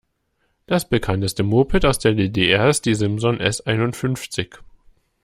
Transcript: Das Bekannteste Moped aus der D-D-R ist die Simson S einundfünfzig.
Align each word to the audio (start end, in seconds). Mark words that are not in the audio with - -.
Das 0.65 0.89
Bekannteste 0.89 1.43
Moped 1.43 1.85
aus 1.85 1.99
der 1.99 2.13
D-D-R 2.15 2.69
ist 2.69 2.87
die 2.87 2.95
Simson 2.95 3.39
S 3.39 3.61
einundfünfzig. 3.61 4.57